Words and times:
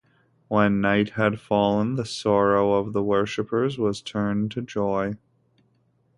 When 0.47 0.81
night 0.81 1.11
had 1.11 1.39
fallen, 1.39 1.93
the 1.93 2.05
sorrow 2.05 2.73
of 2.73 2.91
the 2.91 3.03
worshipers 3.03 3.77
was 3.77 4.01
turned 4.01 4.49
to 4.53 4.63
joy. 4.63 5.17